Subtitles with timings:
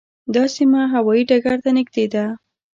[0.33, 2.25] دا سیمه هوايي ډګر ته نږدې ده.